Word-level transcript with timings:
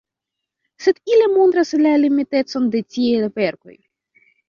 Sed 0.85 1.01
ili 1.17 1.27
montras 1.35 1.75
la 1.83 1.93
limitecon 2.07 2.69
de 2.79 2.85
tiaj 2.97 3.33
verkoj. 3.41 3.81